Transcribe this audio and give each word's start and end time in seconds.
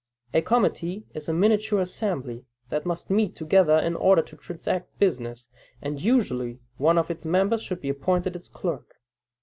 A 0.33 0.41
committee 0.41 1.05
is 1.13 1.29
a 1.29 1.33
miniature 1.33 1.79
assembly 1.79 2.43
that 2.69 2.87
must 2.87 3.11
meet 3.11 3.35
together 3.35 3.77
in 3.77 3.95
order 3.95 4.23
to 4.23 4.35
transact 4.35 4.97
business, 4.97 5.47
and 5.79 6.01
usually 6.01 6.59
one 6.77 6.97
of 6.97 7.11
its 7.11 7.23
members 7.23 7.61
should 7.61 7.81
be 7.81 7.89
appointed 7.89 8.35
its 8.35 8.49
clerk. 8.49 8.95